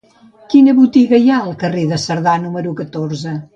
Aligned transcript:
Quina 0.53 0.73
botiga 0.79 1.19
hi 1.25 1.29
ha 1.29 1.37
al 1.49 1.53
carrer 1.65 1.85
de 1.93 2.01
Cerdà 2.07 2.37
número 2.49 2.75
catorze? 2.83 3.39